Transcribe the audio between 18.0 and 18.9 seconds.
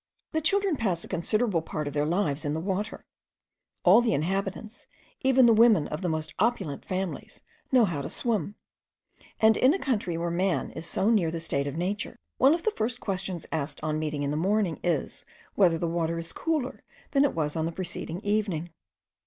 evening.